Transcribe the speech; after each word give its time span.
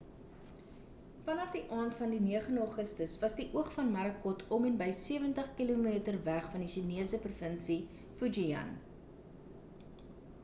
vanaf 1.25 1.49
die 1.55 1.59
aand 1.79 1.95
van 1.97 2.09
die 2.13 2.19
9e 2.21 2.59
augustus 2.61 3.13
was 3.23 3.35
die 3.39 3.45
oog 3.59 3.67
van 3.75 3.91
morakot 3.97 4.41
om 4.57 4.65
en 4.69 4.79
by 4.79 4.87
sewentig 5.01 5.49
kilometer 5.59 6.17
weg 6.29 6.47
van 6.55 6.65
die 6.65 6.71
chinese 6.77 7.19
provinsie 7.27 7.77
fujian 8.23 8.73